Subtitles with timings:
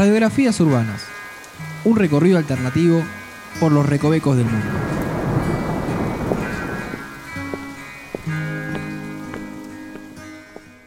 [0.00, 1.06] Radiografías urbanas.
[1.84, 3.02] Un recorrido alternativo
[3.60, 4.66] por los recovecos del mundo.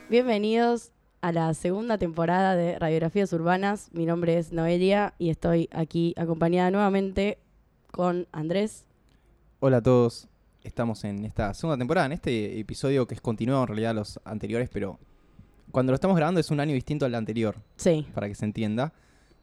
[0.09, 0.89] Bienvenidos
[1.21, 3.89] a la segunda temporada de Radiografías Urbanas.
[3.93, 7.37] Mi nombre es Noelia y estoy aquí acompañada nuevamente
[7.91, 8.87] con Andrés.
[9.59, 10.27] Hola a todos,
[10.63, 14.19] estamos en esta segunda temporada, en este episodio que es continuado en realidad a los
[14.25, 14.97] anteriores, pero
[15.69, 18.91] cuando lo estamos grabando es un año distinto al anterior, Sí, para que se entienda.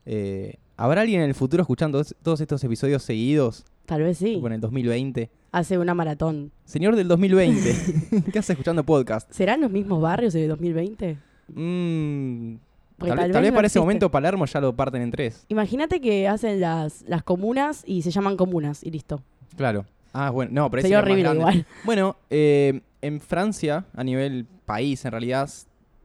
[0.07, 4.35] Eh, ¿Habrá alguien en el futuro escuchando todos estos episodios seguidos, tal vez sí.
[4.35, 5.31] tipo en el 2020?
[5.53, 6.53] Hace una maratón.
[6.65, 9.31] Señor del 2020, ¿qué hace escuchando podcast?
[9.33, 11.19] ¿Serán los mismos barrios de 2020?
[11.49, 12.55] Mm,
[12.97, 15.45] Porque tal, vez- tal vez no para ese momento Palermo ya lo parten en tres.
[15.49, 19.23] Imagínate que hacen las, las comunas y se llaman comunas y listo.
[19.57, 19.85] Claro.
[20.13, 21.67] Ah, bueno, no, pero Sería horrible igual.
[21.85, 25.49] Bueno, eh, en Francia, a nivel país, en realidad,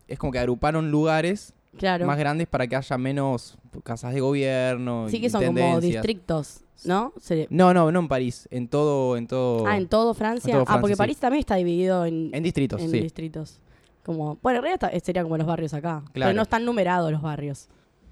[0.08, 2.06] es como que agruparon lugares Claro.
[2.06, 5.08] más grandes para que haya menos casas de gobierno.
[5.10, 7.14] Sí que son como distritos, ¿no?
[7.20, 10.54] Se- No, no, no en París, en todo, en todo, Ah, en todo Francia.
[10.54, 10.98] todo ah, porque sí.
[10.98, 13.00] París también está dividido en, en distritos, en sí.
[13.02, 13.60] distritos.
[14.04, 16.04] Como, bueno, en realidad está- serían como los barrios acá.
[16.14, 17.68] Pero no están numerados los barrios.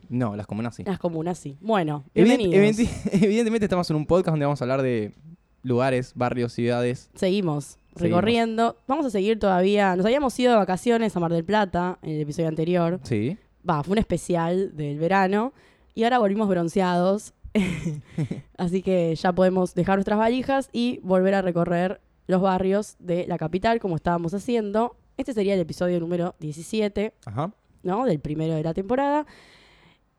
[0.09, 0.83] No, las comunas sí.
[0.83, 1.57] Las comunas sí.
[1.61, 2.79] Bueno, Evident- bienvenidos.
[3.13, 5.13] evidentemente estamos en un podcast donde vamos a hablar de
[5.61, 7.09] lugares, barrios, ciudades.
[7.15, 8.01] Seguimos Seguimos.
[8.01, 8.77] recorriendo.
[8.87, 9.95] Vamos a seguir todavía.
[9.95, 12.99] Nos habíamos ido de vacaciones a Mar del Plata en el episodio anterior.
[13.03, 13.37] Sí.
[13.69, 15.53] Va, fue un especial del verano.
[15.95, 17.33] Y ahora volvimos bronceados.
[18.57, 23.37] Así que ya podemos dejar nuestras valijas y volver a recorrer los barrios de la
[23.37, 24.95] capital como estábamos haciendo.
[25.17, 27.51] Este sería el episodio número 17, Ajá.
[27.83, 28.05] ¿no?
[28.05, 29.25] Del primero de la temporada.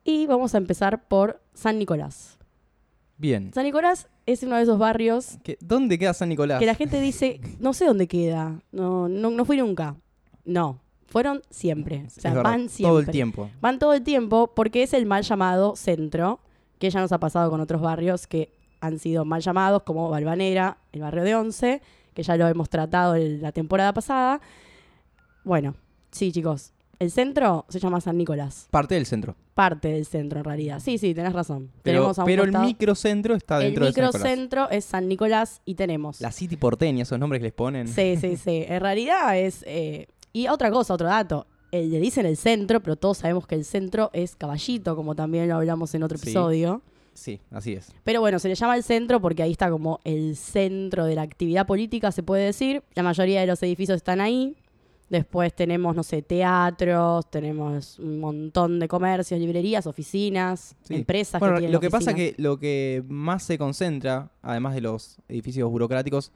[0.04, 2.38] Y vamos a empezar por San Nicolás.
[3.16, 3.52] Bien.
[3.54, 6.58] San Nicolás es uno de esos barrios ¿Qué- ¿Dónde queda San Nicolás?
[6.58, 9.96] que la gente dice, no sé dónde queda, no, no, no fui nunca.
[10.44, 12.04] No, fueron siempre.
[12.06, 12.90] O sea, verdad, van siempre.
[12.90, 13.50] todo el tiempo.
[13.60, 16.40] Van todo el tiempo porque es el mal llamado centro,
[16.78, 20.78] que ya nos ha pasado con otros barrios que han sido mal llamados, como Balvanera,
[20.92, 21.80] el barrio de Once,
[22.12, 24.40] que ya lo hemos tratado la temporada pasada.
[25.44, 25.74] Bueno,
[26.10, 26.72] sí, chicos.
[26.98, 28.68] El centro se llama San Nicolás.
[28.70, 29.34] Parte del centro.
[29.54, 30.80] Parte del centro, en realidad.
[30.80, 31.70] Sí, sí, tenés razón.
[31.82, 34.14] Pero, tenemos a un pero el microcentro está el dentro de San Nicolás.
[34.14, 37.88] microcentro es San Nicolás y tenemos La City porteña, esos nombres que les ponen.
[37.88, 38.64] Sí, sí, sí.
[38.68, 39.64] En realidad es.
[39.66, 41.46] eh, y otra cosa, otro dato.
[41.72, 45.48] Eh, le dicen el centro, pero todos sabemos que el centro es caballito, como también
[45.48, 46.24] lo hablamos en otro Sí.
[46.26, 46.82] episodio.
[47.14, 47.92] Sí, así es.
[48.04, 51.22] Pero bueno, se le llama el centro porque ahí está como el centro de la
[51.22, 52.82] actividad política, se puede decir.
[52.94, 54.56] La mayoría de los edificios están ahí.
[55.10, 60.94] Después tenemos, no sé, teatros, tenemos un montón de comercios, librerías, oficinas, Sí.
[60.94, 62.34] empresas Bueno, que tienen lo que pasa oficinas.
[62.36, 66.32] que lo que más se concentra, además de los edificios burocráticos,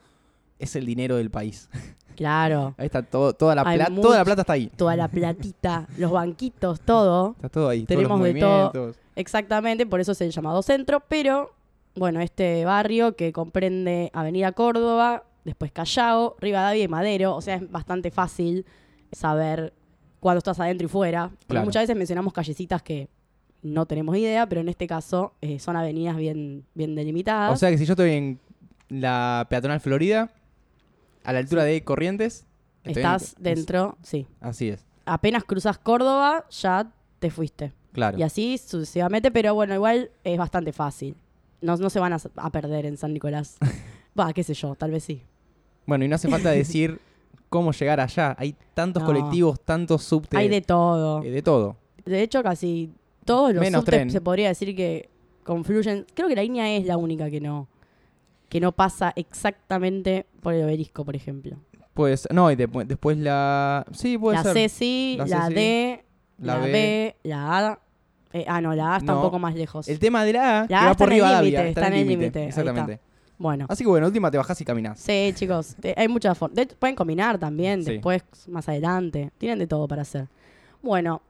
[0.58, 1.68] es el dinero del país.
[2.16, 2.74] Claro.
[2.78, 4.70] Ahí está todo, toda la plata, toda la plata está ahí.
[4.76, 7.32] Toda la platita, los banquitos, todo.
[7.36, 7.84] Está todo ahí.
[7.84, 8.92] Tenemos todos los de todo.
[9.14, 11.52] Exactamente, por eso es el llamado centro, pero
[11.94, 17.70] bueno, este barrio que comprende Avenida Córdoba, después Callao, Rivadavia y Madero, o sea, es
[17.70, 18.64] bastante fácil
[19.12, 19.72] saber
[20.20, 21.28] cuándo estás adentro y fuera.
[21.30, 21.64] Porque Claro.
[21.66, 23.08] muchas veces mencionamos callecitas que
[23.62, 27.52] no tenemos idea, pero en este caso eh, son avenidas bien, bien delimitadas.
[27.52, 28.40] O sea que si yo estoy en
[28.88, 30.30] la peatonal Florida,
[31.28, 32.46] a la altura de Corrientes,
[32.84, 34.26] en- estás dentro, sí.
[34.40, 37.72] Así es, Apenas cruzas Córdoba, ya te fuiste.
[37.92, 38.18] claro.
[38.18, 41.16] Y así sucesivamente, pero bueno, igual es bastante fácil.
[41.60, 43.56] No, no se van a, a perder en San Nicolás.
[44.18, 45.22] Va, qué sé yo, tal vez sí.
[45.86, 47.00] Bueno, y no hace falta decir
[47.48, 48.36] cómo llegar allá.
[48.38, 49.06] Hay tantos No.
[49.08, 50.38] colectivos, tantos subtes.
[50.38, 51.22] Hay de todo.
[51.24, 51.76] eh, de todo.
[52.04, 52.92] De hecho, casi
[53.24, 54.10] todos los Menos subtes tren.
[54.10, 55.08] se podría decir que
[55.44, 56.06] confluyen.
[56.14, 57.66] Creo que la línea es la única que no
[58.48, 61.56] que no pasa exactamente por el obelisco, por ejemplo.
[61.94, 63.84] Pues, no, y despu- después la...
[63.92, 64.52] Sí, puede la ser.
[64.54, 65.54] C sí, La la, C sí.
[65.54, 66.04] D,
[66.38, 66.72] La la, B.
[66.72, 67.78] B, la A.
[68.32, 69.18] eh, ah, no, la A está No.
[69.18, 69.88] un poco más lejos.
[69.88, 72.44] El tema de la A, que La A va está por está en el límite.
[72.46, 73.00] Exactamente.
[73.40, 74.98] Bueno, Así que bueno, última te bajás y caminás.
[74.98, 76.66] sí, chicos, te- hay muchas formas.
[76.78, 77.92] Pueden combinar también Sí.
[77.92, 79.30] después, más adelante.
[79.38, 80.26] Tienen de todo para hacer.
[80.82, 81.20] Bueno,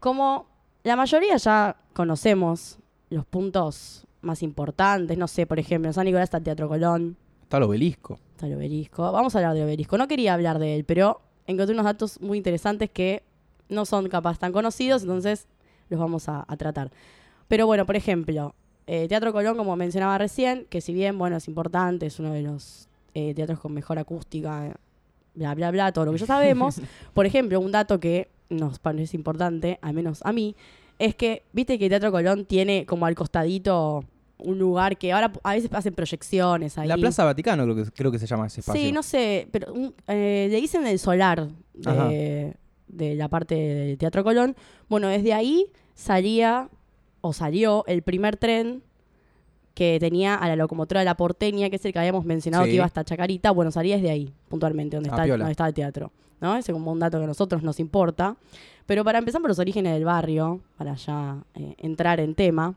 [0.00, 0.46] como
[0.84, 2.78] la mayoría ya conocemos
[3.10, 7.16] los puntos más importantes, no sé, por ejemplo, en San Nicolás está el Teatro Colón,
[7.42, 8.18] Está el obelisco.
[8.34, 9.12] está el obelisco.
[9.12, 9.98] Vamos a hablar del obelisco.
[9.98, 13.22] No quería hablar de él, pero encontré unos datos muy interesantes que
[13.68, 15.46] no son capaz tan conocidos, entonces
[15.90, 16.90] los vamos a, a tratar.
[17.48, 18.54] Pero bueno, por ejemplo,
[18.86, 22.42] eh, Teatro Colón, como mencionaba recién, que si bien, bueno, es importante, es uno de
[22.42, 24.74] los eh, teatros con mejor acústica, eh,
[25.34, 26.80] bla, bla, bla, todo lo que ya sabemos.
[27.14, 30.56] por ejemplo, un dato que nos parece importante, al menos a mí,
[31.06, 34.04] es que, viste que Teatro Colón tiene como al costadito
[34.38, 36.88] un lugar que ahora a veces hacen proyecciones ahí.
[36.88, 38.80] La Plaza Vaticano creo que, creo que se llama ese espacio.
[38.80, 42.54] Sí, no sé, pero un- eh, le dicen el solar de,
[42.88, 44.56] de la parte del Teatro Colón.
[44.88, 46.68] Bueno, desde ahí salía
[47.20, 48.82] o salió el primer tren
[49.74, 52.70] que tenía a la locomotora de la porteña, que es el que habíamos mencionado Sí.
[52.70, 53.52] que iba hasta Chacarita.
[53.52, 55.44] Bueno, salía desde ahí, puntualmente, donde, Ah, está, el- piola.
[55.44, 56.12] donde está el teatro.
[56.42, 56.56] ¿No?
[56.56, 58.36] Ese es como un dato que a nosotros nos importa.
[58.84, 62.74] Pero para empezar por los orígenes del barrio, para ya eh, entrar en tema,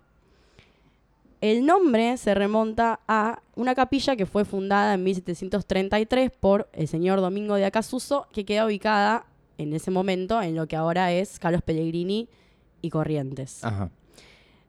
[1.41, 7.19] el nombre se remonta a una capilla que fue fundada en 1733 por el señor
[7.19, 9.25] Domingo de Acasuso, que queda ubicada
[9.57, 12.29] en ese momento en lo que ahora es Carlos Pellegrini
[12.81, 13.63] y Corrientes.
[13.63, 13.89] Ajá.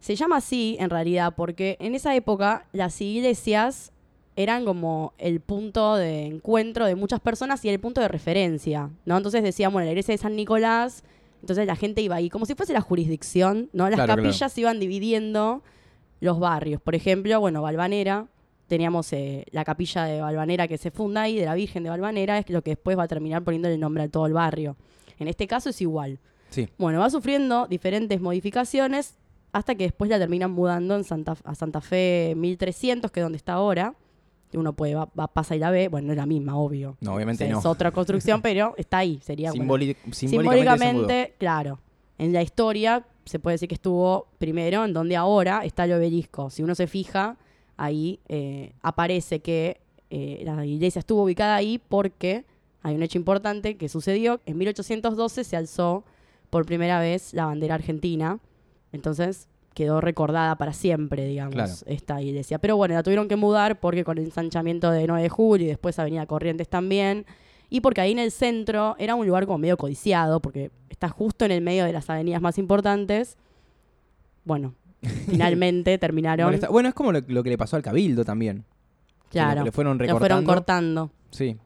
[0.00, 3.92] Se llama así en realidad porque en esa época las iglesias
[4.36, 9.16] eran como el punto de encuentro de muchas personas y el punto de referencia, ¿no?
[9.16, 11.04] Entonces decíamos, bueno, la iglesia de San Nicolás,
[11.40, 13.84] entonces la gente iba ahí, como si fuese la jurisdicción, ¿no?
[13.88, 14.22] Las Claro, claro.
[14.22, 15.62] capillas se iban dividiendo
[16.20, 16.80] los barrios.
[16.80, 18.26] Por ejemplo, bueno, Valvanera,
[18.66, 22.38] teníamos eh, la capilla de Valvanera que se funda ahí, de la Virgen de Valvanera,
[22.38, 24.76] es lo que después va a terminar poniendo el nombre a todo el barrio.
[25.18, 26.18] En este caso es igual.
[26.50, 26.68] Sí.
[26.78, 29.14] Bueno, va sufriendo diferentes modificaciones
[29.52, 33.36] hasta que después la terminan mudando en Santa, a Santa Fe 1300, que es donde
[33.38, 33.94] está ahora.
[34.54, 35.88] Uno puede, va, va- pasa y la ve.
[35.88, 36.96] Bueno, no es la misma, obvio.
[37.00, 37.58] No, obviamente O sea, no.
[37.60, 39.18] Es otra construcción, pero está ahí.
[39.22, 39.76] Sería bueno,
[40.12, 41.78] simbólicamente, claro.
[42.18, 46.48] En la historia se puede decir que estuvo primero en donde ahora está el obelisco.
[46.50, 47.36] Si uno se fija,
[47.76, 52.44] ahí eh, aparece que eh, la iglesia estuvo ubicada ahí porque
[52.82, 54.40] hay un hecho importante que sucedió.
[54.46, 56.04] En 1812 se alzó
[56.50, 58.38] por primera vez la bandera argentina.
[58.92, 61.72] Entonces quedó recordada para siempre, digamos, Claro.
[61.86, 62.58] esta iglesia.
[62.58, 65.68] Pero bueno, la tuvieron que mudar porque con el ensanchamiento de 9 de julio y
[65.68, 67.26] después Avenida Corrientes también.
[67.68, 71.44] Y porque ahí en el centro era un lugar como medio codiciado, porque está justo
[71.44, 73.36] en el medio de las avenidas más importantes.
[74.44, 74.74] Bueno,
[75.28, 76.46] finalmente terminaron.
[76.50, 78.64] Molesta- Bueno, es como lo, lo que le pasó al Cabildo también.
[79.28, 80.20] que claro, lo- le fueron lo recortando.
[80.20, 81.10] fueron cortando.
[81.30, 81.56] Sí.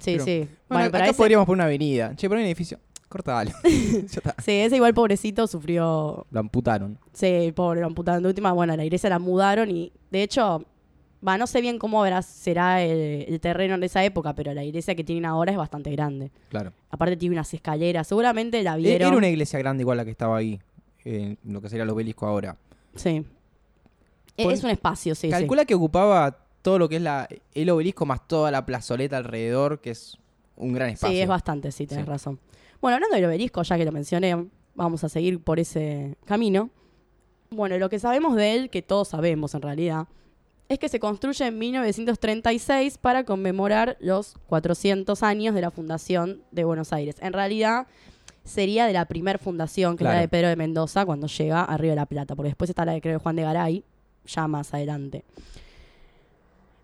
[0.00, 0.38] Sí, Pero- sí.
[0.40, 2.14] Bueno, Bueno, acá ese, podríamos poner una avenida.
[2.16, 2.78] Che, hay un edificio.
[3.14, 3.52] Cortalo.
[3.62, 6.26] sí, ese igual pobrecito sufrió.
[6.32, 6.98] Lo amputaron.
[7.12, 8.50] Sí, pobre, lo amputaron de última.
[8.52, 10.64] Bueno, la iglesia la mudaron y de hecho.
[11.26, 14.94] Va, no sé bien cómo será el, el terreno en esa época, pero la iglesia
[14.94, 16.30] que tienen ahora es bastante grande.
[16.50, 16.72] Claro.
[16.90, 18.06] Aparte tiene unas escaleras.
[18.08, 19.08] Seguramente la E- vieron.
[19.08, 20.60] Era una iglesia grande igual la que estaba ahí.
[21.04, 22.56] En lo que sería el obelisco ahora.
[22.96, 23.24] Sí.
[24.36, 25.30] E- Pon- Es un espacio, sí, sí.
[25.30, 29.80] Calcula que ocupaba todo lo que es la, el obelisco más toda la plazoleta alrededor,
[29.80, 30.18] que es
[30.56, 31.14] un gran espacio.
[31.16, 32.10] Sí, es bastante, sí, tenés Sí.
[32.10, 32.38] razón.
[32.84, 36.68] Bueno, hablando del obelisco, ya que lo mencioné, vamos a seguir por ese camino.
[37.48, 40.06] Bueno, lo que sabemos de él, que todos sabemos en realidad,
[40.68, 46.64] es que se construye en 1936 para conmemorar los 400 años de la fundación de
[46.64, 47.16] Buenos Aires.
[47.22, 47.86] En realidad
[48.44, 50.20] sería de la primer fundación, que es la Claro.
[50.20, 52.92] de Pedro de Mendoza, cuando llega a Río de la Plata, porque después está la
[52.92, 53.82] de creo de Juan de Garay,
[54.26, 55.24] ya más adelante.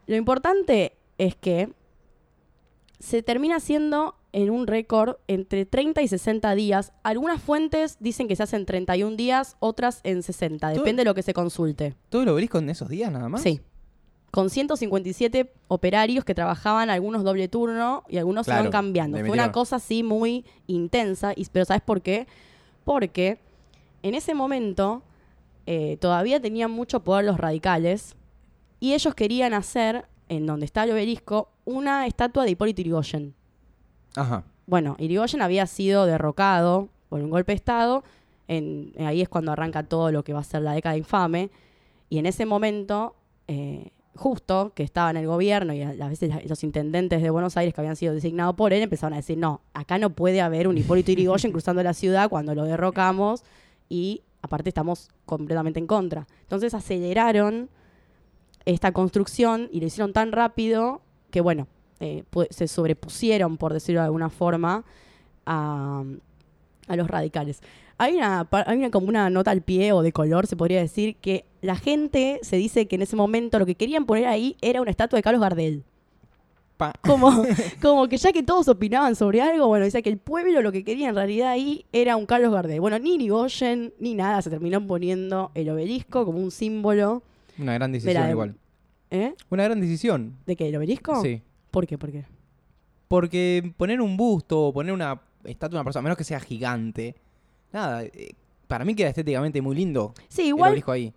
[0.06, 1.70] Lo importante es que
[2.98, 6.92] se termina haciendo en un récord entre 30 y 60 días.
[7.02, 11.14] Algunas fuentes dicen que se hacen 31 días, otras en 60, Todo- depende de lo
[11.14, 11.94] que se consulte.
[12.08, 13.42] ¿Todo el obelisco en esos días nada más?
[13.42, 13.60] Sí.
[14.30, 19.18] Con 157 operarios que trabajaban algunos doble turno y algunos se Claro, iban cambiando.
[19.18, 22.28] Fue una cosa así muy intensa, y, pero ¿sabes por qué?
[22.84, 23.38] Porque
[24.04, 25.02] en ese momento
[25.66, 28.14] eh, todavía tenían mucho poder los radicales
[28.78, 33.34] y ellos querían hacer, en donde está el obelisco, una estatua de Hipólito Yrigoyen.
[34.66, 38.04] Bueno, Irigoyen había sido derrocado por un golpe de Estado.
[38.48, 41.50] Eh, ahí es cuando arranca todo lo que va a ser la década infame.
[42.08, 43.14] Y en ese momento,
[43.48, 47.56] eh, justo que estaba en el gobierno y a, a veces los intendentes de Buenos
[47.56, 50.68] Aires que habían sido designados por él empezaron a decir, no, acá no puede haber
[50.68, 53.44] un Hipólito Irigoyen cruzando la ciudad cuando lo derrocamos
[53.88, 56.26] y aparte estamos completamente en contra.
[56.42, 57.70] Entonces aceleraron
[58.64, 61.66] esta construcción y lo hicieron tan rápido que, bueno,
[62.00, 64.84] eh, se sobrepusieron, por decirlo de alguna forma,
[65.46, 66.02] a,
[66.88, 67.60] a los radicales.
[67.98, 71.16] Hay una, hay una como una nota al pie o de color, se podría decir,
[71.16, 74.80] que la gente se dice que en ese momento lo que querían poner ahí era
[74.80, 75.84] una estatua de Carlos Gardel.
[76.78, 76.94] Pa.
[77.02, 77.30] Como,
[77.82, 80.82] como que ya que todos opinaban sobre algo, bueno, decía que el pueblo lo que
[80.82, 82.80] quería en realidad ahí era un Carlos Gardel.
[82.80, 87.22] Bueno, ni Irigoyen ni nada, se terminó poniendo el obelisco como un símbolo.
[87.58, 88.56] Una gran de decisión la- igual.
[89.10, 89.34] ¿Eh?
[89.50, 90.38] Una gran decisión.
[90.46, 90.68] ¿De qué?
[90.68, 91.20] ¿El obelisco?
[91.20, 91.42] Sí.
[91.70, 91.96] ¿Por qué?
[91.98, 92.24] ¿Por qué?
[93.08, 96.40] Porque poner un busto o poner una estatua de una persona, a menos que sea
[96.40, 97.16] gigante,
[97.72, 98.34] nada, eh,
[98.68, 100.82] para mí queda estéticamente muy lindo Sí, igual.
[100.88, 101.12] ahí.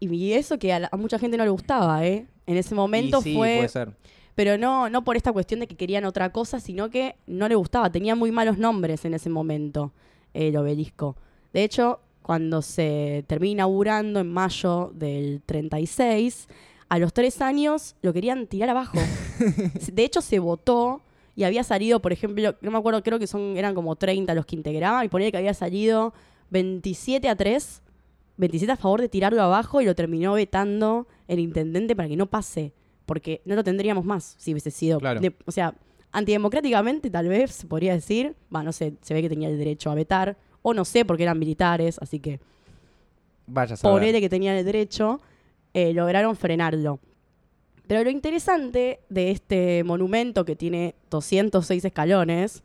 [0.00, 2.26] Y eso que a, la- a mucha gente no le gustaba, ¿eh?
[2.46, 3.54] En ese momento Y sí, fue.
[3.56, 3.92] puede ser.
[4.34, 7.54] Pero no, no por esta cuestión de que querían otra cosa, sino que no le
[7.54, 7.90] gustaba.
[7.90, 9.92] Tenía muy malos nombres en ese momento
[10.34, 11.16] el obelisco.
[11.52, 16.48] De hecho, cuando se termina inaugurando en mayo del 36,
[16.88, 18.98] a los tres años lo querían tirar abajo.
[19.92, 21.02] de hecho, se votó
[21.36, 24.44] y había salido, por ejemplo, no me acuerdo, creo que son eran como 30 los
[24.46, 26.12] que integraban, y ponía que había salido
[26.50, 27.82] 27 a 3,
[28.36, 32.26] 27 a favor de tirarlo abajo y lo terminó vetando el intendente para que no
[32.26, 32.72] pase,
[33.06, 34.98] porque no lo tendríamos más si hubiese sido.
[34.98, 35.20] Claro.
[35.20, 35.74] de- o sea,
[36.12, 39.90] antidemocráticamente tal vez se podría decir, va, no sé, se ve que tenía el derecho
[39.90, 42.40] a vetar, o no sé, porque eran militares, así que
[43.46, 43.94] Vaya a saber.
[44.00, 45.20] ponele que tenían el derecho,
[45.72, 46.98] eh, lograron frenarlo.
[47.90, 52.62] Pero lo interesante de este monumento que tiene 206 escalones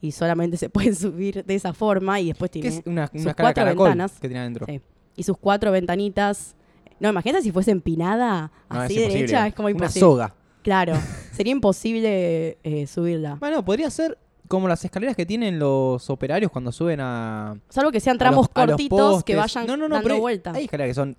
[0.00, 3.34] y solamente se puede subir de esa forma y después ¿Qué tiene es una, una
[3.34, 4.18] cuatro ventanas.
[4.18, 4.66] que tiene adentro?
[4.66, 4.80] Sí.
[5.14, 6.56] y sus cuatro ventanitas.
[6.98, 10.00] No, imagínate si fuese empinada, No, así es derecha, es como Una imposible.
[10.00, 10.34] soga.
[10.64, 10.94] Claro,
[11.32, 13.36] sería imposible eh, subirla.
[13.36, 17.56] Bueno, podría ser como las escaleras que tienen los operarios cuando suben a.
[17.68, 20.52] Salvo que sean tramos los- cortitos que vayan no, no, no, dando pero hay- vuelta.
[20.52, 21.16] Hay escaleras que son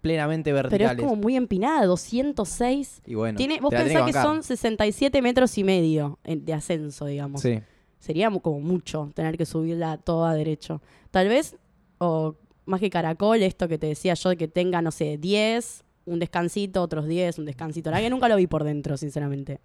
[0.00, 1.04] plenamente Pero es verticales.
[1.04, 3.02] como muy empinada, 206.
[3.06, 7.40] Y bueno, Tiene, vos pensás que, son 67 metros y medio de ascenso, digamos.
[7.40, 7.60] Sí.
[7.98, 10.80] Sería como mucho tener que subirla toda derecho.
[11.10, 11.56] Tal vez,
[11.98, 15.84] o más que caracol, esto que te decía yo, de que tenga, no sé, 10,
[16.06, 17.90] un descansito, otros 10, un descansito.
[17.90, 19.60] La que nunca lo vi por dentro, sinceramente.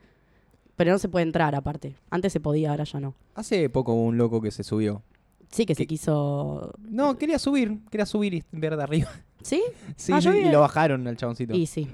[0.75, 1.96] Pero no se puede entrar, aparte.
[2.10, 3.13] Antes se podía, ahora ya no.
[3.36, 5.04] Hace poco hubo un loco que se subió.
[5.52, 5.88] Sí que se ¿Qué?
[5.88, 6.74] quiso...
[6.80, 9.12] No, quería subir, quería subir y ver de arriba.
[9.44, 9.62] ¿Sí?
[9.96, 11.54] Sí, Ah, yo sí, vi- y lo bajaron al chaboncito.
[11.56, 11.88] Y sí.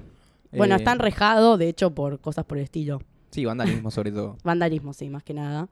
[0.52, 3.00] Bueno, Eh, está enrejado, de hecho, por cosas por el estilo.
[3.30, 4.36] Sí, vandalismo sobre todo.
[4.44, 5.68] Vandalismo, sí, más que nada.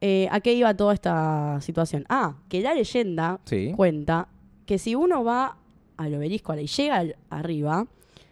[0.00, 2.04] Eh, ¿A qué iba toda esta situación?
[2.08, 3.72] Ah, que la leyenda Sí.
[3.76, 4.28] cuenta
[4.64, 5.56] que si uno va
[5.98, 7.86] al obelisco y llega al- arriba,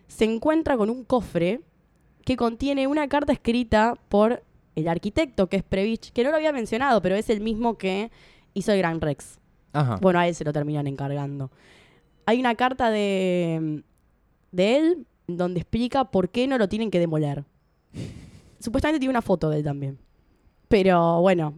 [0.07, 1.61] se encuentra con un cofre
[2.25, 4.43] que contiene una carta escrita por
[4.77, 8.11] el arquitecto, que es Previch, que no lo había mencionado, pero es el mismo que
[8.55, 9.39] hizo el Gran Rex.
[9.75, 9.97] Ajá.
[10.01, 11.51] Bueno, a él se lo terminan encargando.
[12.29, 13.83] Hay una carta de,
[14.53, 17.45] de él donde explica por qué no lo tienen que demoler.
[18.61, 19.99] Supuestamente tiene una foto de él también.
[20.69, 21.55] Pero bueno,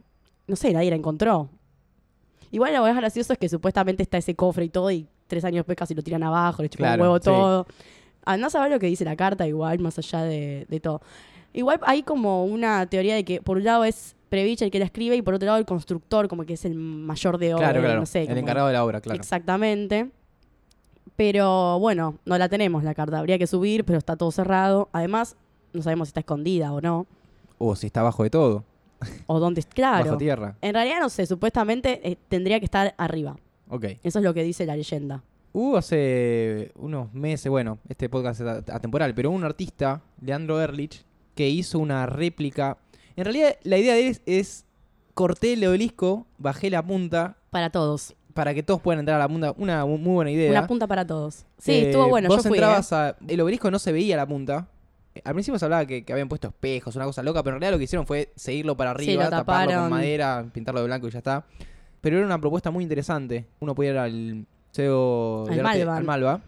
[0.47, 1.49] no sé, nadie la encontró.
[2.53, 5.57] Igual lo más gracioso es que supuestamente está ese cofre y todo, y tres años
[5.59, 7.25] después casi lo tiran abajo, le chupan Claro, huevo sí.
[7.25, 7.67] todo.
[8.25, 11.01] Andás a ver lo que dice la carta, igual, más allá de, de todo.
[11.53, 14.85] Igual hay como una teoría de que por un lado es Previch el que la
[14.85, 17.81] escribe y por otro lado el constructor, como que es el mayor de obra, claro,
[17.81, 17.99] claro.
[18.01, 18.21] no sé.
[18.21, 19.19] el como- encargado de la obra, claro.
[19.19, 20.11] Exactamente.
[21.21, 23.19] Pero bueno, no la tenemos la carta.
[23.19, 24.89] Habría que subir, pero está todo cerrado.
[24.91, 25.37] Además,
[25.75, 27.07] no sabemos si está escondida o no.
[27.59, 28.65] O si está abajo de todo,
[29.27, 29.63] O dónde.
[29.65, 30.07] Claro.
[30.07, 30.57] bajo tierra.
[30.63, 31.27] En realidad, no sé.
[31.27, 33.37] Supuestamente eh, tendría que estar arriba.
[33.69, 33.85] Ok.
[34.03, 35.23] Eso es lo que dice la leyenda.
[35.53, 41.51] Hubo hace unos meses, bueno, este podcast es atemporal, pero un artista, Leandro Erlich, que
[41.51, 42.79] hizo una réplica.
[43.17, 44.65] En realidad, la idea de él es, es
[45.13, 48.15] corté el obelisco, bajé la punta Para todos.
[48.41, 49.53] Para que todos puedan entrar a la punta.
[49.59, 50.51] Una mu- muy buena idea.
[50.51, 51.45] Una punta para todos.
[51.59, 52.29] Sí, Eh, estuvo bueno.
[52.29, 52.57] Vos Yo fui.
[52.57, 52.95] entrabas ¿eh?
[52.95, 53.17] a.
[53.29, 54.67] El obelisco no se veía la punta.
[55.15, 57.61] Eh, Al principio se hablaba que, que habían puesto espejos, una cosa loca, pero en
[57.61, 61.07] realidad lo que hicieron fue seguirlo para arriba, lo taparlo con madera, pintarlo de blanco
[61.07, 61.45] y ya está.
[62.01, 63.45] Pero era una propuesta muy interesante.
[63.61, 64.47] Uno podía ir al
[64.79, 65.97] Al Arte- Malva.
[65.99, 66.41] al Malva,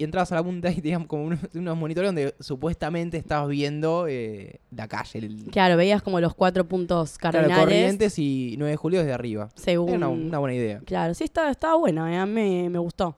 [0.00, 4.06] y entrabas a la punta y tenían como unos, unos monitores donde supuestamente estabas viendo
[4.08, 7.64] eh, la calle, el, Claro, veías como los cuatro puntos claro, cardinales.
[7.64, 9.50] Corrientes y 9 de julio desde arriba.
[9.56, 9.88] según.
[9.90, 10.80] Era una, una buena idea.
[10.86, 13.14] Claro, sí, estaba, estaba buena, eh, me, me gustó.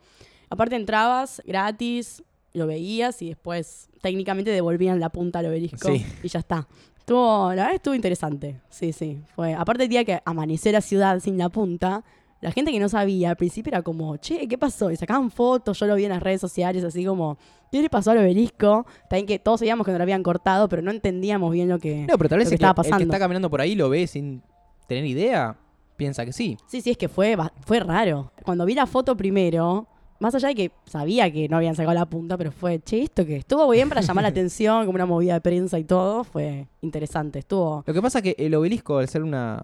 [0.51, 2.23] Aparte entrabas gratis,
[2.53, 6.05] lo veías y después técnicamente devolvían la punta al obelisco Sí.
[6.25, 6.67] y ya está.
[6.99, 9.21] Estuvo, la verdad estuvo interesante, sí, sí.
[9.37, 9.55] Fue.
[9.55, 12.05] Aparte el día que amaneció la ciudad sin la punta,
[12.43, 14.91] la gente que no sabía al principio era como, che, ¿qué pasó?
[14.91, 17.39] Y sacaban fotos, yo lo vi en las redes sociales, así como,
[17.71, 18.85] ¿qué le pasó al obelisco?
[19.09, 22.05] También que todos sabíamos que no lo habían cortado, pero no entendíamos bien lo que...
[22.09, 23.05] No, pero tal vez el que, estaba el que pasando.
[23.05, 24.43] está caminando por ahí lo ve sin
[24.89, 25.57] tener idea,
[25.97, 26.59] piensa que sí.
[26.67, 28.33] Sí, sí, es que fue, fue raro.
[28.45, 29.87] Cuando vi la foto primero,
[30.19, 33.25] más allá de que sabía que no habían sacado la punta, pero fue, che, esto
[33.25, 36.67] que estuvo bien para llamar la atención, como una movida de prensa y todo, fue
[36.81, 37.39] interesante.
[37.39, 37.85] Estuvo.
[37.87, 39.63] Lo que pasa es que el obelisco, al ser una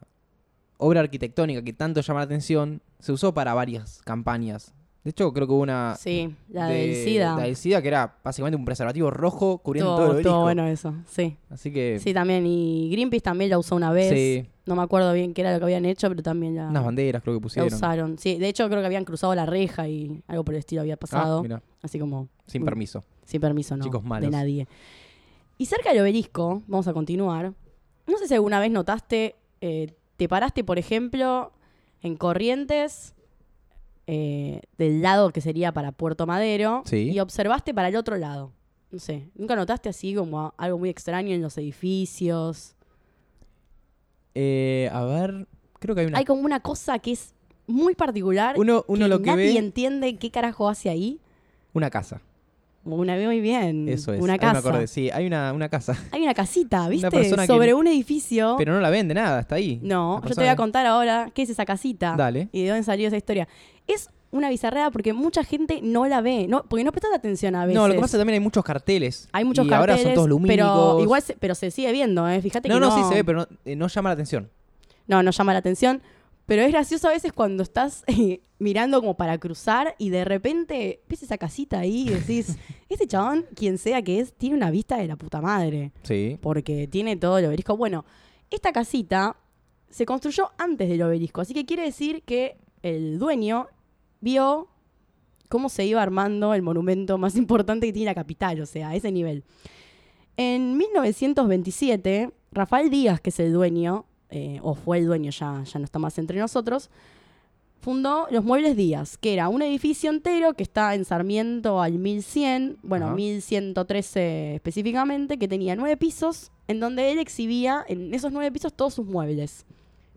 [0.78, 4.72] obra arquitectónica que tanto llama la atención, se usó para varias campañas.
[5.04, 7.36] De hecho, creo que hubo una Sí, la de- del SIDA.
[7.36, 10.28] La del SIDA, que era básicamente un preservativo rojo cubriendo todo el Estuvo, obelisco.
[10.30, 11.36] estuvo bueno eso, sí.
[11.50, 12.44] Así que, Sí, también.
[12.46, 14.12] Y Greenpeace también la usó una vez.
[14.12, 16.84] sí, No me acuerdo bien qué era lo que habían hecho, pero también la, unas
[16.84, 17.72] banderas creo que la pusieron.
[17.72, 18.18] usaron.
[18.18, 20.94] Sí, de hecho creo que habían cruzado la reja y algo por el estilo había
[20.94, 21.42] Ah, pasado.
[21.42, 22.64] mira, así como sin Mm.
[22.66, 23.04] permiso.
[23.24, 23.84] Sin permiso, no.
[23.84, 24.30] Chicos malos.
[24.30, 24.68] De nadie.
[25.56, 27.54] Y cerca del obelisco, vamos a continuar.
[28.06, 31.52] No sé si alguna vez notaste, eh, te paraste, por ejemplo,
[32.02, 33.14] en Corrientes,
[34.06, 37.10] eh, del lado que sería para Puerto Madero, Sí.
[37.12, 38.52] y observaste para el otro lado.
[38.90, 42.74] No sé, ¿nunca notaste así como algo muy extraño en los edificios?
[44.34, 45.46] Eh, a ver,
[45.78, 46.18] creo que hay una...
[46.18, 47.34] Hay como una cosa que es
[47.66, 48.58] muy particular.
[48.58, 49.58] Uno, uno que lo que nadie ve...
[49.58, 51.20] entiende qué carajo hace ahí.
[51.74, 52.20] Una casa.
[52.84, 53.88] Una muy bien.
[53.88, 54.20] Eso es.
[54.20, 54.58] Una ahí me casa.
[54.60, 54.86] acordé.
[54.86, 55.94] Sí, hay una, una casa.
[56.10, 57.10] Hay una casita, ¿viste?
[57.10, 58.54] que- Sobre un edificio.
[58.56, 59.78] Pero no la vende nada, está ahí.
[59.82, 62.14] no, yo te voy a contar ahora qué es esa casita.
[62.16, 62.48] Dale.
[62.52, 63.46] y de dónde salió esa historia.
[63.86, 67.64] Es una bizarrada porque mucha gente no la ve, no, porque no prestas atención a
[67.64, 67.80] veces.
[67.80, 69.28] No, lo que pasa es que también hay muchos carteles.
[69.32, 70.66] hay muchos y carteles, ahora son todos lumínicos.
[70.66, 72.40] pero igual se, pero se sigue viendo, ¿eh?
[72.42, 74.50] Fíjate No, que no, no, sí se ve, pero no, eh, no llama la atención.
[75.06, 76.02] no, no llama la atención.
[76.48, 81.02] Pero es gracioso a veces cuando estás eh, mirando como para cruzar y de repente
[81.06, 82.56] ves esa casita ahí y decís,
[82.88, 85.92] este chabón, quien sea que es, tiene una vista de la puta madre.
[86.04, 86.38] Sí.
[86.40, 87.76] porque tiene todo el obelisco.
[87.76, 88.06] Bueno,
[88.50, 89.36] esta casita
[89.90, 93.68] se construyó antes del obelisco, así que quiere decir que el dueño
[94.22, 94.68] vio
[95.50, 98.96] cómo se iba armando el monumento más importante que tiene la capital, o sea, a
[98.96, 99.44] ese nivel.
[100.38, 105.78] En 1927, Rafael Díaz, que es el dueño, eh, o fue el dueño, ya, ya
[105.78, 106.90] no está más entre nosotros,
[107.80, 112.78] fundó los Muebles Díaz, que era un edificio entero que está en Sarmiento al 1100,
[112.82, 113.14] bueno, Ajá.
[113.14, 118.94] 1113 específicamente, que tenía nueve pisos, en donde él exhibía en esos nueve pisos todos
[118.94, 119.64] sus muebles.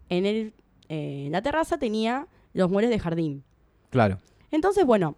[0.10, 0.54] En, el,
[0.90, 3.44] eh, en la terraza tenía los muebles de jardín.
[3.90, 4.20] Claro.
[4.52, 5.16] Entonces, bueno,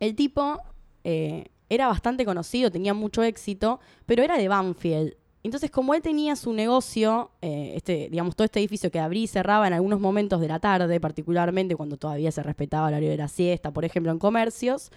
[0.00, 0.60] el tipo
[1.04, 5.14] eh, era bastante conocido, tenía mucho éxito, pero era de Banfield.
[5.42, 9.26] Entonces, como él tenía su negocio, eh, este, digamos, todo este edificio que abría y
[9.26, 13.16] cerraba en algunos momentos de la tarde, particularmente cuando todavía se respetaba el horario de
[13.16, 14.90] la siesta, por ejemplo, en comercios,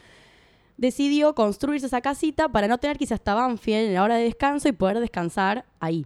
[0.78, 4.24] decidió construirse esa casita para no tener que irse hasta Banfield en la hora de
[4.24, 6.06] descanso y poder descansar ahí.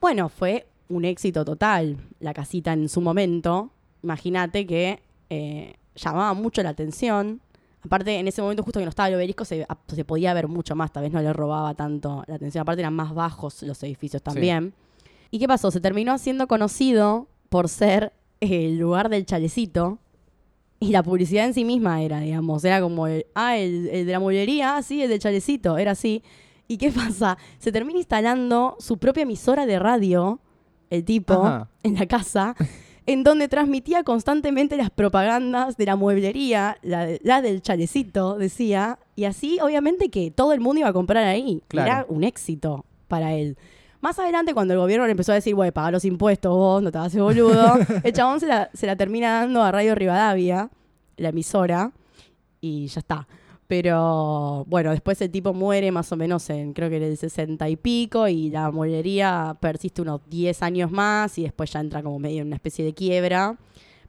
[0.00, 3.70] Bueno, fue un éxito total la casita en su momento.
[4.02, 7.40] Imagínate que eh, llamaba mucho la atención.
[7.82, 9.66] Aparte, en ese momento, justo que no estaba el obelisco, se,
[10.06, 10.92] podía ver mucho más.
[10.92, 12.62] Tal vez no le robaba tanto la atención.
[12.62, 14.74] Aparte, eran más bajos los edificios también.
[15.30, 15.70] ¿Y qué pasó?
[15.70, 19.98] Se terminó haciendo conocido por ser el lugar del chalecito.
[20.78, 24.12] Y la publicidad en sí misma era, digamos, era como el, ah, el, el de
[24.12, 26.22] la mueblería, ah, sí, el del chalecito, era así.
[26.68, 27.36] ¿Y qué pasa?
[27.58, 30.40] Se termina instalando su propia emisora de radio,
[30.88, 31.68] el tipo, Ajá.
[31.82, 32.54] en la casa,
[33.06, 38.98] en donde transmitía constantemente las propagandas de la mueblería, la, de- la del chalecito, decía,
[39.16, 41.62] y así obviamente que todo el mundo iba a comprar ahí.
[41.68, 41.90] Claro.
[41.90, 43.56] Era un éxito para él.
[44.00, 46.90] Más adelante, cuando el gobierno le empezó a decir, bueno, paga los impuestos vos, no
[46.90, 50.70] te hagas boludo, el chabón se la, se la termina dando a Radio Rivadavia,
[51.16, 51.92] la emisora,
[52.62, 53.26] y ya está.
[53.70, 57.68] Pero bueno, después el tipo muere más o menos en creo que en el 60
[57.68, 62.18] y pico y la mueblería persiste unos 10 años más y después ya entra como
[62.18, 63.56] medio en una especie de quiebra.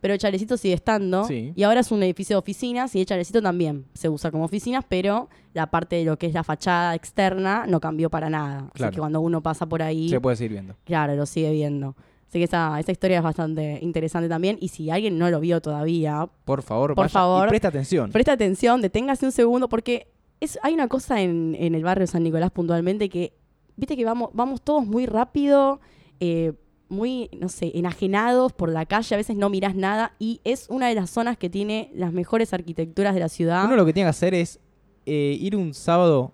[0.02, 1.54] Pero el chalecito sigue estando Sí.
[1.56, 4.84] y ahora es un edificio de oficinas y el chalecito también se usa como oficinas,
[4.90, 8.72] pero la parte de lo que es la fachada externa no cambió para nada.
[8.74, 8.88] Claro.
[8.90, 10.76] Así que cuando uno pasa por ahí, Se puede seguir viendo.
[10.86, 11.96] claro, lo sigue viendo.
[12.32, 14.58] Así que esa, esa historia es bastante interesante también.
[14.62, 17.48] Y si alguien no lo vio todavía, Por favor, Por vaya favor.
[17.48, 18.10] Y presta atención.
[18.10, 20.08] Presta atención, deténgase un segundo, porque
[20.40, 23.34] es, hay una cosa en, en el barrio San Nicolás puntualmente que,
[23.76, 25.82] viste que vamos, vamos todos muy rápido,
[26.22, 26.54] eh,
[26.88, 30.88] muy, no sé, enajenados por la calle, a veces no mirás nada, y es una
[30.88, 33.66] de las zonas que tiene las mejores arquitecturas de la ciudad.
[33.66, 34.58] Uno lo que tiene que hacer es
[35.06, 36.32] eh, ir un sábado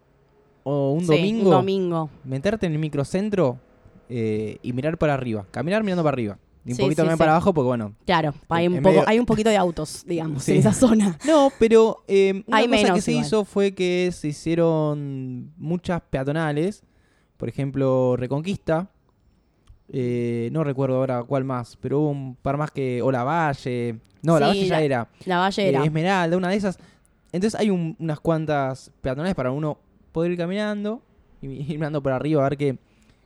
[0.64, 2.10] o un Sí, domingo, Un domingo.
[2.24, 3.58] meterte en el microcentro
[4.10, 5.46] eh, y mirar para arriba.
[5.52, 6.38] Caminar mirando para arriba.
[6.66, 7.20] Y un Sí, poquito sí, también sí.
[7.20, 7.94] para abajo porque, bueno.
[8.06, 11.18] Claro, hay un, en poco, medio- hay un poquito de autos, digamos, en esa zona.
[11.26, 13.26] No, pero eh, una Hay cosa que se igual.
[13.26, 16.84] hizo fue que se hicieron muchas peatonales.
[17.38, 18.90] Por ejemplo, Reconquista.
[19.90, 23.02] Eh, no recuerdo ahora cuál más, pero hubo un par más que.
[23.02, 24.00] O La Valle.
[24.22, 25.08] No, La Valle ya era.
[25.26, 25.84] La Valle Eh, era.
[25.86, 26.78] Esmeralda, una de esas.
[27.32, 29.78] Entonces hay un- unas cuantas peatonales para uno
[30.12, 31.02] poder ir caminando
[31.42, 32.78] y ir mirando por arriba a ver qué,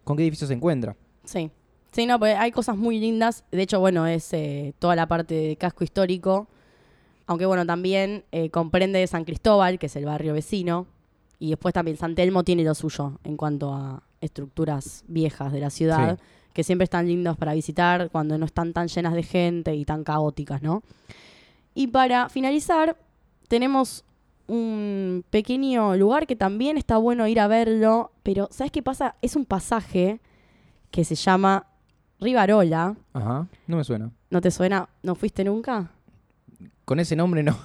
[0.04, 0.96] con qué edificio se encuentra.
[1.24, 1.52] Sí.
[1.92, 3.44] Sí, no, pues hay cosas muy lindas.
[3.52, 6.48] De hecho, bueno, es eh, toda la parte de casco histórico.
[7.28, 10.88] Aunque, bueno, también eh, comprende San Cristóbal, que es el barrio vecino.
[11.40, 15.70] Y después también San Telmo tiene lo suyo en cuanto a estructuras viejas de la
[15.70, 16.24] ciudad, Sí.
[16.54, 20.04] que siempre están lindas para visitar cuando no están tan llenas de gente y tan
[20.04, 20.84] caóticas, ¿no?
[21.74, 22.96] Y para finalizar,
[23.48, 24.04] tenemos
[24.52, 29.16] un pequeño lugar que también está bueno ir a verlo, pero ¿sabes qué pasa?
[29.22, 30.20] Es un pasaje
[30.92, 31.68] que se llama
[32.20, 32.96] Rivarola.
[33.14, 34.12] Ajá, no me suena.
[34.30, 34.90] ¿No te suena?
[35.04, 35.92] ¿No fuiste nunca?
[36.86, 37.58] Con ese nombre no.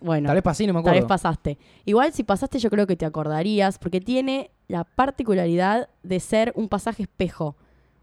[0.00, 1.00] Bueno, Tal vez pasé no me tal acuerdo.
[1.00, 1.58] vez pasaste.
[1.86, 6.68] Igual si pasaste yo creo que te acordarías, porque tiene la particularidad de ser un
[6.68, 7.56] pasaje espejo.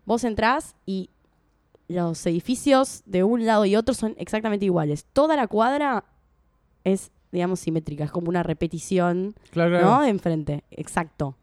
[0.05, 1.11] Vos entrás y
[1.87, 5.05] los edificios de un lado y otro son exactamente iguales.
[5.13, 6.03] Toda la cuadra
[6.83, 9.85] es, digamos, simétrica, es como una repetición, Claro, claro.
[9.87, 10.01] ¿no?
[10.03, 11.35] De enfrente, exacto.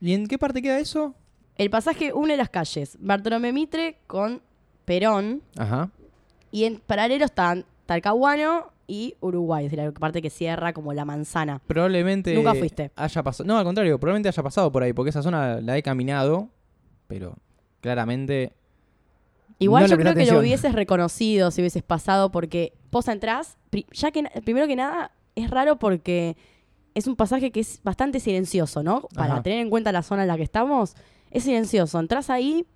[0.00, 1.14] ¿Y en qué parte queda eso?
[1.56, 4.42] El pasaje une las calles Bartolomé Mitre con
[4.84, 5.90] Perón Ajá.
[6.50, 11.04] y en paralelo están Talcahuano y Uruguay, es decir, la parte que cierra como la
[11.04, 11.60] manzana.
[11.66, 12.90] Probablemente Nunca fuiste.
[12.96, 13.46] haya pasado.
[13.46, 16.48] No, al contrario, probablemente haya pasado por ahí, porque esa zona la he caminado,
[17.06, 17.36] pero
[17.80, 18.52] claramente.
[19.58, 23.56] Igual No yo creo que lo hubieses reconocido si hubieses pasado porque posa entrás,
[23.92, 26.36] ya que primero que nada es raro porque
[26.94, 29.02] es un pasaje que es bastante silencioso, ¿no?
[29.14, 29.42] Para Ajá.
[29.42, 30.94] tener en cuenta la zona en la que estamos,
[31.30, 31.98] es silencioso.
[31.98, 32.66] Entras ahí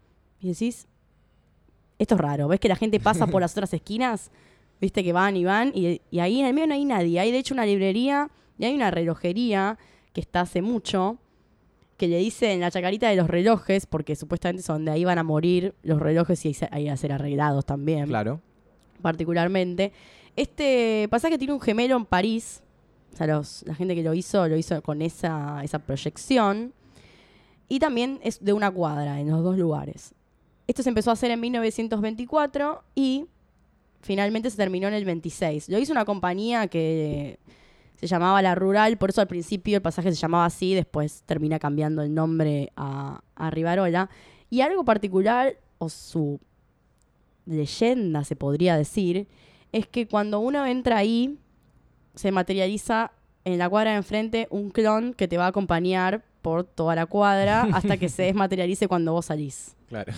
[0.40, 0.88] y decís,
[1.98, 2.48] esto es raro.
[2.48, 4.30] ¿Ves que la gente pasa por las otras esquinas?
[4.80, 5.72] ¿Viste que van y van?
[5.74, 7.20] Y, y ahí en el medio no hay nadie.
[7.20, 9.78] Hay de hecho una librería y hay una relojería
[10.12, 11.18] que está hace mucho
[11.96, 15.24] que le dicen la chacarita de los relojes, porque supuestamente son de ahí van a
[15.24, 18.40] morir los relojes y ahí a ser arreglados también, Claro.
[19.00, 19.92] Particularmente.
[20.36, 22.62] Este pasaje tiene un gemelo en París.
[23.18, 26.72] La gente que lo hizo, lo hizo con esa, esa proyección.
[27.68, 30.14] Y también es de una cuadra en los dos lugares.
[30.66, 33.26] Esto se empezó a hacer en 1924 y
[34.00, 35.68] finalmente se terminó en el 26.
[35.68, 37.38] Lo hizo una compañía que
[37.96, 41.58] se llamaba La Rural, por eso al principio el pasaje se llamaba así, después termina
[41.58, 44.08] cambiando el nombre a, a Rivarola.
[44.50, 46.38] Y algo particular, o su
[47.48, 49.26] leyenda se podría decir,
[49.72, 51.38] es que cuando uno entra ahí,
[52.14, 53.12] se materializa
[53.44, 57.06] en la cuadra de enfrente un clon que te va a acompañar por toda la
[57.06, 59.76] cuadra hasta que se desmaterialice cuando vos salís.
[59.88, 60.12] Claro.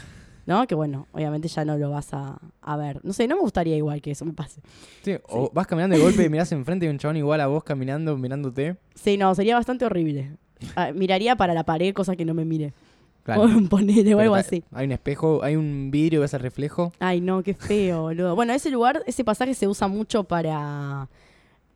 [0.47, 0.67] ¿No?
[0.67, 3.01] Que bueno, obviamente ya no lo vas a, a ver.
[3.05, 4.61] No sé, no me gustaría igual que eso me pase.
[5.03, 7.63] Sí, o vas caminando de golpe y mirás enfrente de un chabón igual a vos
[7.63, 8.77] caminando, mirándote.
[8.95, 10.37] Sí, no, sería bastante horrible.
[10.75, 12.73] Ah, miraría para la pared, cosa que no me mire.
[13.23, 13.43] Claro.
[13.43, 14.65] O ponele o algo así.
[14.73, 16.93] Hay un espejo, hay un vidrio, ves el reflejo.
[16.99, 18.35] Ay, no, qué feo, boludo.
[18.35, 21.09] Bueno, ese lugar, ese pasaje se usa mucho para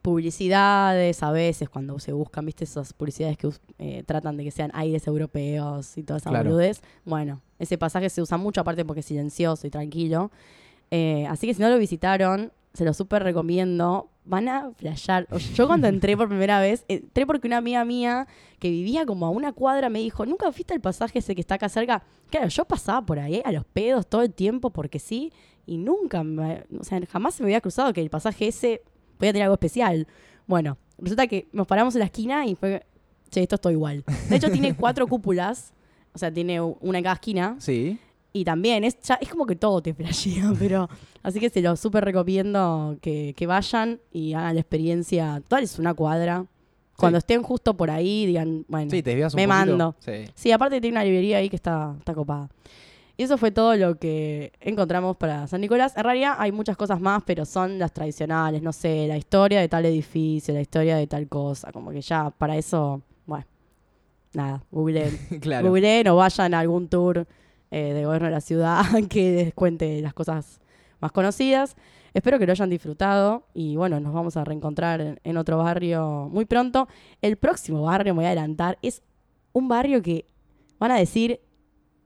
[0.02, 4.70] publicidades, a veces, cuando se buscan, viste, esas publicidades que eh, tratan de que sean
[4.74, 6.50] aires europeos y toda esa Claro.
[6.50, 6.82] boludez.
[7.06, 10.30] Bueno, ese pasaje se usa mucho, aparte porque es silencioso y tranquilo.
[10.90, 14.10] Eh, así que si no lo visitaron, se lo súper recomiendo.
[14.26, 15.26] Van a flashear.
[15.54, 18.26] Yo cuando entré por primera vez, entré porque una amiga mía
[18.58, 21.56] que vivía como a una cuadra me dijo, ¿nunca viste el pasaje ese que está
[21.56, 22.02] acá cerca?
[22.30, 25.30] Claro, yo pasaba por ahí a los pedos todo el tiempo porque sí,
[25.66, 28.82] y nunca, me- o sea, jamás se me había cruzado que el pasaje ese
[29.18, 30.06] podía tener algo especial.
[30.46, 32.82] Bueno, resulta que nos paramos en la esquina y fue,
[33.30, 34.04] che, esto es todo igual.
[34.30, 35.74] De hecho, tiene cuatro cúpulas,
[36.14, 37.98] o sea, tiene una en cada esquina, Sí.
[38.34, 40.88] Y también es, ya- es como que todo te flashea, pero
[41.22, 45.40] así que se lo súper recomiendo que, que vayan y hagan la experiencia.
[45.40, 46.44] Total es una cuadra.
[46.96, 49.48] Cuando estén justo por ahí, digan, bueno, Sí, te me poquito.
[49.48, 49.96] mando.
[50.00, 50.12] Sí.
[50.34, 52.48] Sí, aparte tiene una librería ahí que está, está copada.
[53.16, 55.96] Y eso fue todo lo que encontramos para San Nicolás.
[55.96, 59.68] En realidad hay muchas cosas más, pero son las tradicionales, no sé, la historia de
[59.68, 63.44] tal edificio, la historia de tal cosa, como que ya para eso, bueno,
[64.32, 65.16] nada, googleen.
[65.40, 65.68] claro.
[65.68, 67.26] Googleen o vayan a algún tour
[67.74, 70.60] eh, de gobierno de la ciudad que les cuente las cosas
[71.00, 71.74] más conocidas.
[72.12, 76.28] Espero que lo hayan disfrutado y bueno, nos vamos a reencontrar en, en otro barrio
[76.30, 76.86] muy pronto.
[77.20, 79.02] El próximo barrio, me voy a adelantar, es
[79.52, 80.24] un barrio que
[80.78, 81.40] van a decir,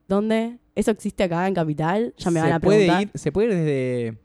[0.07, 0.57] ¿dónde?
[0.73, 2.15] ¿Eso existe acá en Capital?
[2.17, 3.01] Ya me van ¿Se a puede preguntar.
[3.03, 4.17] ir, ¿Se puede ir desde,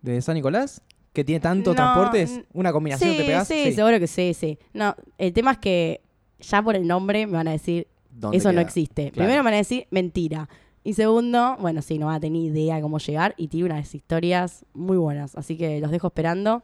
[0.00, 0.82] desde San Nicolás?
[1.12, 2.40] ¿Que tiene tantos No, transportes?
[2.54, 4.58] ¿Una combinación sí, te sí, seguro que sí, sí.
[4.72, 6.00] No, el tema es que
[6.38, 9.10] ya por el nombre me van a decir, ¿Dónde eso no existe.
[9.10, 9.26] Claro.
[9.26, 10.48] Primero me van a decir mentira.
[10.82, 14.64] Y segundo, bueno, sí, no van a tener idea cómo llegar y tiene unas historias
[14.72, 15.36] muy buenas.
[15.36, 16.62] Así que los dejo esperando.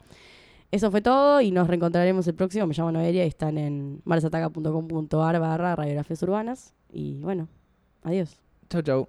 [0.70, 2.66] Eso fue todo y nos reencontraremos el próximo.
[2.66, 6.74] Me llamo Noelia y están en marsataca.com.ar barra radiografías urbanas.
[6.90, 7.48] Y bueno,
[8.02, 8.40] adiós.
[8.68, 9.08] Chau, chau.